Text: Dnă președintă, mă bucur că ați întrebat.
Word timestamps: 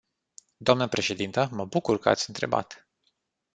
Dnă 0.57 0.87
președintă, 0.87 1.49
mă 1.51 1.65
bucur 1.65 1.99
că 1.99 2.09
ați 2.09 2.29
întrebat. 2.29 2.87